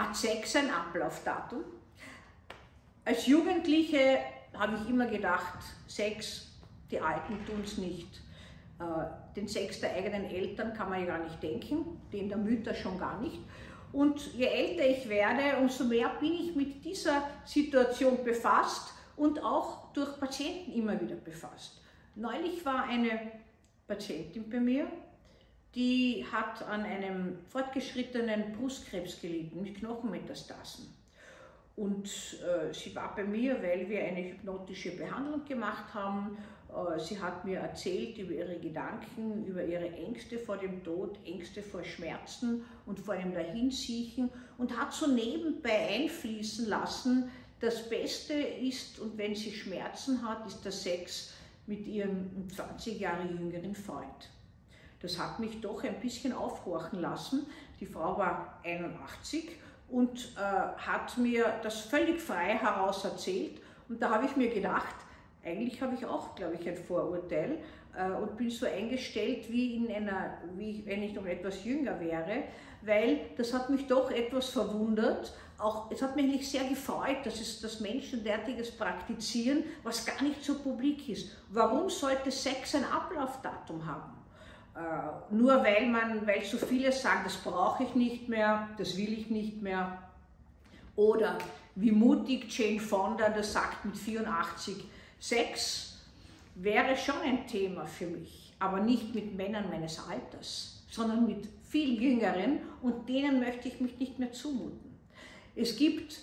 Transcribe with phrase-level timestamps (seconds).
[0.00, 1.62] Hat Sex ein Ablaufdatum?
[3.04, 4.18] Als Jugendliche
[4.58, 6.52] habe ich immer gedacht, Sex,
[6.90, 8.08] die Alten tun es nicht.
[8.78, 12.72] Äh, den Sex der eigenen Eltern kann man ja gar nicht denken, den der Mütter
[12.72, 13.40] schon gar nicht.
[13.92, 19.92] Und je älter ich werde, umso mehr bin ich mit dieser Situation befasst und auch
[19.92, 21.82] durch Patienten immer wieder befasst.
[22.14, 23.32] Neulich war eine
[23.86, 24.86] Patientin bei mir,
[25.74, 30.92] die hat an einem fortgeschrittenen Brustkrebs gelitten mit Knochenmetastasen.
[31.76, 36.36] Und äh, sie war bei mir, weil wir eine hypnotische Behandlung gemacht haben.
[36.68, 41.62] Äh, sie hat mir erzählt über ihre Gedanken, über ihre Ängste vor dem Tod, Ängste
[41.62, 44.28] vor Schmerzen und vor einem Dahinsiechen
[44.58, 47.30] und hat so nebenbei einfließen lassen,
[47.60, 51.34] das Beste ist, und wenn sie Schmerzen hat, ist der Sex
[51.66, 54.30] mit ihrem 20 Jahre jüngeren Freund.
[55.00, 57.46] Das hat mich doch ein bisschen aufhorchen lassen.
[57.80, 59.50] Die Frau war 81
[59.88, 63.60] und äh, hat mir das völlig frei heraus erzählt.
[63.88, 64.94] Und da habe ich mir gedacht,
[65.44, 67.58] eigentlich habe ich auch, glaube ich, ein Vorurteil
[67.96, 72.44] äh, und bin so eingestellt wie, in einer, wie wenn ich noch etwas jünger wäre,
[72.82, 75.32] weil das hat mich doch etwas verwundert.
[75.58, 80.22] Auch, es hat mich nicht sehr gefreut, dass, es, dass Menschen derartiges praktizieren, was gar
[80.22, 81.36] nicht so publik ist.
[81.50, 84.19] Warum sollte Sex ein Ablaufdatum haben?
[84.74, 89.12] Äh, nur weil man, weil so viele sagen, das brauche ich nicht mehr, das will
[89.12, 89.98] ich nicht mehr.
[90.96, 91.38] Oder
[91.74, 94.84] wie mutig Jane Fonda das sagt mit 84,
[95.18, 95.98] Sex
[96.54, 102.00] wäre schon ein Thema für mich, aber nicht mit Männern meines Alters, sondern mit viel
[102.00, 104.98] jüngeren und denen möchte ich mich nicht mehr zumuten.
[105.54, 106.18] Es gibt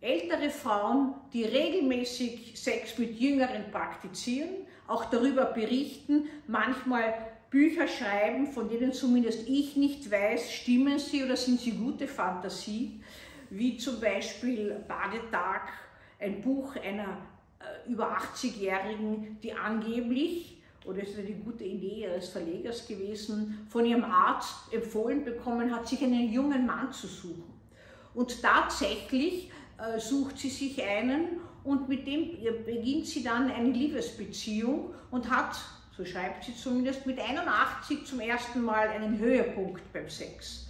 [0.00, 4.50] ältere Frauen, die regelmäßig Sex mit Jüngeren praktizieren,
[4.86, 7.14] auch darüber berichten, manchmal
[7.50, 13.00] Bücher schreiben, von denen zumindest ich nicht weiß, stimmen sie oder sind sie gute Fantasie,
[13.50, 15.72] wie zum Beispiel Badetag,
[16.20, 17.18] ein Buch einer
[17.60, 24.04] äh, über 80-Jährigen, die angeblich, oder ist eine gute Idee ihres Verlegers gewesen, von ihrem
[24.04, 27.44] Arzt empfohlen bekommen hat, sich einen jungen Mann zu suchen.
[28.14, 32.30] Und tatsächlich äh, sucht sie sich einen und mit dem
[32.64, 35.56] beginnt sie dann eine Liebesbeziehung und hat
[35.98, 40.68] so schreibt sie zumindest, mit 81 zum ersten Mal einen Höhepunkt beim Sex.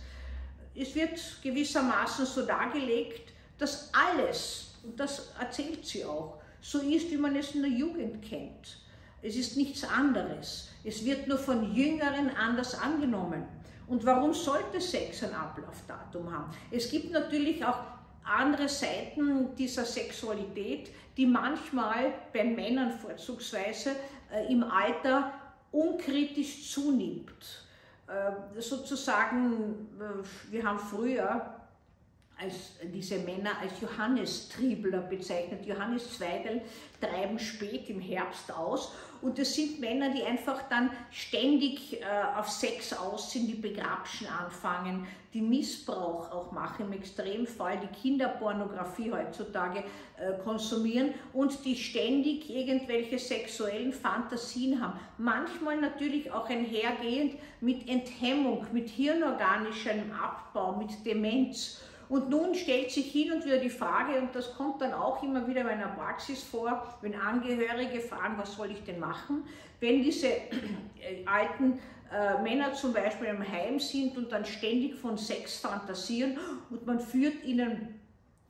[0.75, 7.19] Es wird gewissermaßen so dargelegt, dass alles, und das erzählt sie auch, so ist, wie
[7.19, 8.79] man es in der Jugend kennt.
[9.21, 10.71] Es ist nichts anderes.
[10.83, 13.47] Es wird nur von Jüngeren anders angenommen.
[13.87, 16.53] Und warum sollte Sex ein Ablaufdatum haben?
[16.71, 17.98] Es gibt natürlich auch
[18.29, 23.93] andere Seiten dieser Sexualität, die manchmal bei Männern vorzugsweise
[24.33, 25.33] äh, im Alter
[25.73, 27.65] unkritisch zunimmt.
[28.07, 31.58] Äh, sozusagen, äh, wir haben früher
[32.41, 35.67] als diese Männer als Johannistriebler bezeichnet.
[35.67, 36.63] Johanniszweigel
[37.01, 42.05] treiben spät im Herbst aus und das sind Männer, die einfach dann ständig äh,
[42.37, 49.11] auf Sex aus sind, die Begrabschen anfangen, die Missbrauch auch machen, im Extremfall die Kinderpornografie
[49.13, 54.99] heutzutage äh, konsumieren und die ständig irgendwelche sexuellen Fantasien haben.
[55.19, 61.81] Manchmal natürlich auch einhergehend mit Enthemmung, mit hirnorganischem Abbau, mit Demenz.
[62.09, 65.47] Und nun stellt sich hin und wieder die Frage, und das kommt dann auch immer
[65.47, 69.45] wieder in meiner Praxis vor, wenn Angehörige fragen, was soll ich denn machen,
[69.81, 71.79] wenn diese äh, alten
[72.11, 76.39] äh, Männer zum Beispiel im Heim sind und dann ständig von Sex fantasieren
[76.71, 78.01] und man führt ihnen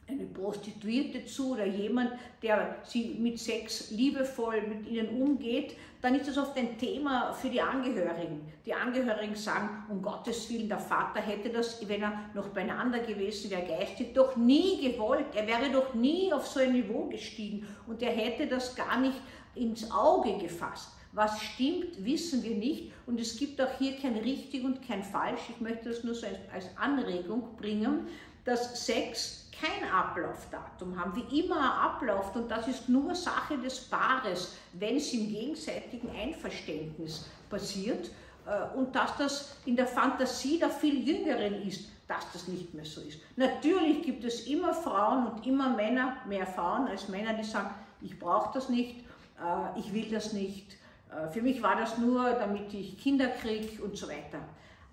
[0.08, 6.28] eine Prostituierte zu oder jemand, der sie mit Sex liebevoll mit ihnen umgeht, dann ist
[6.28, 8.40] das oft ein Thema für die Angehörigen.
[8.64, 13.50] Die Angehörigen sagen, um Gottes Willen, der Vater hätte das, wenn er noch beieinander gewesen
[13.50, 15.26] wäre, geistig, doch nie gewollt.
[15.34, 19.20] Er wäre doch nie auf so ein Niveau gestiegen und er hätte das gar nicht
[19.54, 20.90] ins Auge gefasst.
[21.12, 25.40] Was stimmt, wissen wir nicht und es gibt auch hier kein richtig und kein falsch.
[25.48, 28.06] Ich möchte das nur so als Anregung bringen,
[28.48, 33.80] dass Sex kein Ablaufdatum haben, wie immer er abläuft und das ist nur Sache des
[33.80, 38.10] Paares, wenn es im gegenseitigen Einverständnis passiert
[38.46, 42.84] äh, und dass das in der Fantasie der viel Jüngeren ist, dass das nicht mehr
[42.84, 43.18] so ist.
[43.36, 47.70] Natürlich gibt es immer Frauen und immer Männer, mehr Frauen als Männer, die sagen,
[48.00, 49.00] ich brauche das nicht,
[49.40, 50.76] äh, ich will das nicht,
[51.10, 54.40] äh, für mich war das nur, damit ich Kinder kriege und so weiter.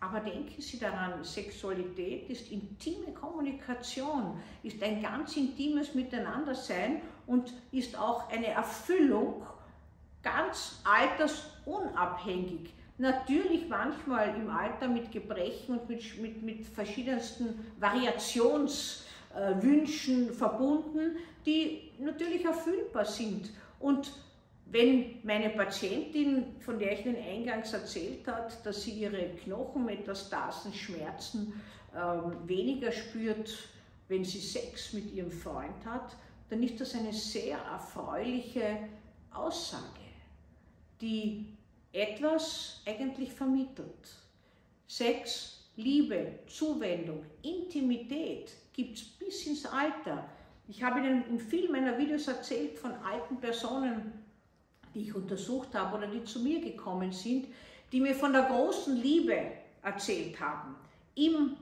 [0.05, 7.97] Aber denken Sie daran, Sexualität ist intime Kommunikation, ist ein ganz intimes Miteinandersein und ist
[7.97, 9.43] auch eine Erfüllung
[10.21, 12.71] ganz altersunabhängig.
[12.97, 21.91] natürlich manchmal im Alter mit Gebrechen und mit, mit, mit verschiedensten Variationswünschen äh, verbunden, die
[21.99, 23.51] natürlich erfüllbar sind.
[23.79, 24.13] Und
[24.65, 31.61] wenn meine Patientin, von der ich Ihnen eingangs erzählt habe, dass sie ihre Knochenmetastasen, Schmerzen
[31.95, 33.69] ähm, weniger spürt,
[34.07, 36.15] wenn sie Sex mit ihrem Freund hat,
[36.49, 38.89] dann ist das eine sehr erfreuliche
[39.31, 39.83] Aussage,
[41.01, 41.45] die
[41.91, 44.17] etwas eigentlich vermittelt.
[44.87, 50.27] Sex, Liebe, Zuwendung, Intimität gibt es bis ins Alter.
[50.67, 54.24] Ich habe Ihnen in vielen meiner Videos erzählt von alten Personen,
[54.95, 57.47] die ich untersucht habe oder die zu mir gekommen sind,
[57.91, 59.37] die mir von der großen Liebe
[59.83, 60.75] erzählt haben.
[61.13, 61.57] Im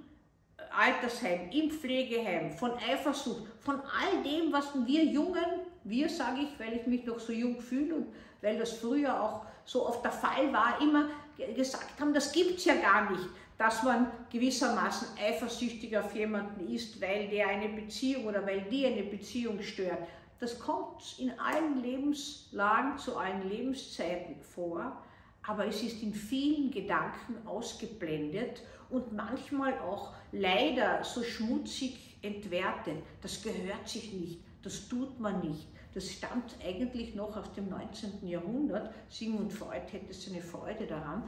[0.72, 5.46] Altersheim, im Pflegeheim, von Eifersucht, von all dem, was wir Jungen,
[5.84, 8.08] wir sage ich, weil ich mich noch so jung fühle und
[8.42, 11.10] weil das früher auch so oft der Fall war, immer
[11.56, 13.28] gesagt haben, das gibt es ja gar nicht,
[13.58, 19.04] dass man gewissermaßen eifersüchtig auf jemanden ist, weil der eine Beziehung oder weil die eine
[19.04, 20.00] Beziehung stört.
[20.44, 25.02] Das kommt in allen Lebenslagen, zu allen Lebenszeiten vor,
[25.42, 32.98] aber es ist in vielen Gedanken ausgeblendet und manchmal auch leider so schmutzig entwertet.
[33.22, 35.66] Das gehört sich nicht, das tut man nicht.
[35.94, 38.28] Das stammt eigentlich noch aus dem 19.
[38.28, 38.94] Jahrhundert.
[39.08, 41.24] Sigmund Freud hätte seine Freude daran,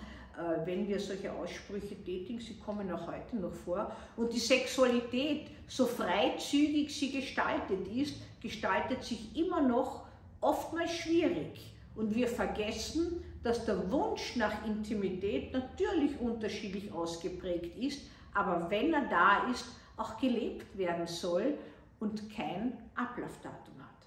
[0.66, 2.40] wenn wir solche Aussprüche tätigen.
[2.40, 3.92] Sie kommen auch heute noch vor.
[4.18, 10.06] Und die Sexualität, so freizügig sie gestaltet ist, gestaltet sich immer noch
[10.42, 11.74] oftmals schwierig.
[11.96, 18.02] Und wir vergessen, dass der Wunsch nach Intimität natürlich unterschiedlich ausgeprägt ist,
[18.34, 19.66] aber wenn er da ist,
[19.98, 21.58] auch gelebt werden soll
[22.00, 24.05] und kein Ablaufdatum hat.